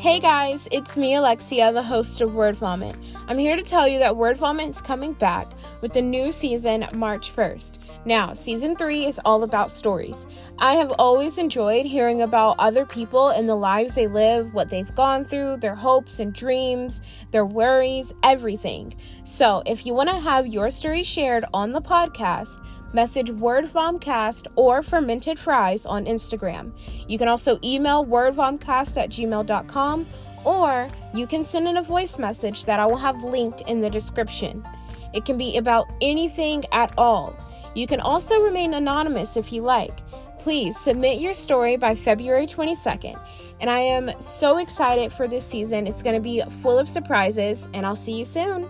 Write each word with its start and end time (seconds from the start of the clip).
Hey 0.00 0.18
guys, 0.18 0.66
it's 0.72 0.96
me, 0.96 1.16
Alexia, 1.16 1.74
the 1.74 1.82
host 1.82 2.22
of 2.22 2.32
Word 2.32 2.56
Vomit. 2.56 2.96
I'm 3.28 3.36
here 3.36 3.54
to 3.54 3.62
tell 3.62 3.86
you 3.86 3.98
that 3.98 4.16
Word 4.16 4.38
Vomit 4.38 4.70
is 4.70 4.80
coming 4.80 5.12
back 5.12 5.52
with 5.82 5.92
the 5.92 6.00
new 6.00 6.32
season 6.32 6.86
March 6.94 7.36
1st. 7.36 7.78
Now, 8.06 8.32
season 8.32 8.76
3 8.76 9.04
is 9.04 9.20
all 9.26 9.42
about 9.42 9.70
stories. 9.70 10.26
I 10.58 10.72
have 10.72 10.90
always 10.92 11.36
enjoyed 11.36 11.84
hearing 11.84 12.22
about 12.22 12.56
other 12.58 12.86
people 12.86 13.28
and 13.28 13.46
the 13.46 13.56
lives 13.56 13.94
they 13.94 14.06
live, 14.06 14.54
what 14.54 14.70
they've 14.70 14.94
gone 14.94 15.26
through, 15.26 15.58
their 15.58 15.74
hopes 15.74 16.18
and 16.18 16.32
dreams, 16.32 17.02
their 17.30 17.44
worries, 17.44 18.14
everything. 18.22 18.94
So, 19.24 19.62
if 19.66 19.84
you 19.84 19.92
want 19.92 20.08
to 20.08 20.18
have 20.18 20.46
your 20.46 20.70
story 20.70 21.02
shared 21.02 21.44
on 21.52 21.72
the 21.72 21.82
podcast, 21.82 22.58
message 22.92 23.30
wordvomcast 23.30 24.46
or 24.56 24.82
fermented 24.82 25.38
fries 25.38 25.86
on 25.86 26.06
Instagram. 26.06 26.72
You 27.08 27.18
can 27.18 27.28
also 27.28 27.58
email 27.62 28.04
wordvomcast 28.04 28.96
at 28.96 29.10
gmail.com 29.10 30.06
or 30.44 30.88
you 31.14 31.26
can 31.26 31.44
send 31.44 31.68
in 31.68 31.76
a 31.76 31.82
voice 31.82 32.18
message 32.18 32.64
that 32.64 32.80
I 32.80 32.86
will 32.86 32.96
have 32.96 33.22
linked 33.22 33.62
in 33.62 33.80
the 33.80 33.90
description. 33.90 34.66
It 35.12 35.24
can 35.24 35.36
be 35.36 35.56
about 35.56 35.86
anything 36.00 36.64
at 36.72 36.92
all. 36.96 37.36
You 37.74 37.86
can 37.86 38.00
also 38.00 38.40
remain 38.40 38.74
anonymous 38.74 39.36
if 39.36 39.52
you 39.52 39.62
like. 39.62 40.00
Please 40.38 40.78
submit 40.78 41.20
your 41.20 41.34
story 41.34 41.76
by 41.76 41.94
February 41.94 42.46
22nd. 42.46 43.20
And 43.60 43.68
I 43.68 43.80
am 43.80 44.10
so 44.20 44.56
excited 44.56 45.12
for 45.12 45.28
this 45.28 45.44
season. 45.44 45.86
It's 45.86 46.02
going 46.02 46.16
to 46.16 46.22
be 46.22 46.42
full 46.62 46.78
of 46.78 46.88
surprises, 46.88 47.68
and 47.74 47.84
I'll 47.84 47.94
see 47.94 48.18
you 48.18 48.24
soon. 48.24 48.66